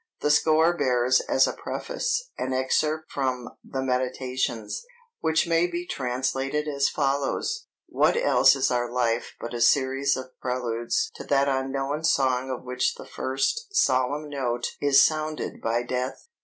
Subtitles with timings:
[0.21, 4.79] The score bears as a preface an excerpt from the Méditations,
[5.19, 10.35] which may be translated as follows: "What else is our life but a series of
[10.39, 16.27] preludes to that unknown song of which the first solemn note is sounded by death?